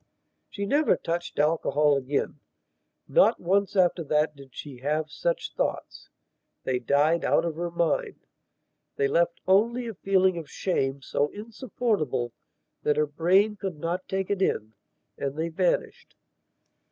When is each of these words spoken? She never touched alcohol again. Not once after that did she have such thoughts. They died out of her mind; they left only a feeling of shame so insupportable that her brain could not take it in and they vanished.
She 0.49 0.65
never 0.65 0.97
touched 0.97 1.37
alcohol 1.37 1.95
again. 1.95 2.39
Not 3.07 3.39
once 3.39 3.75
after 3.75 4.03
that 4.05 4.35
did 4.35 4.49
she 4.55 4.77
have 4.77 5.11
such 5.11 5.53
thoughts. 5.53 6.09
They 6.63 6.79
died 6.79 7.23
out 7.23 7.45
of 7.45 7.55
her 7.55 7.69
mind; 7.69 8.21
they 8.95 9.07
left 9.07 9.41
only 9.47 9.85
a 9.85 9.93
feeling 9.93 10.39
of 10.39 10.49
shame 10.49 11.03
so 11.03 11.27
insupportable 11.27 12.33
that 12.81 12.97
her 12.97 13.05
brain 13.05 13.57
could 13.57 13.77
not 13.77 14.07
take 14.09 14.31
it 14.31 14.41
in 14.41 14.73
and 15.19 15.37
they 15.37 15.49
vanished. 15.49 16.15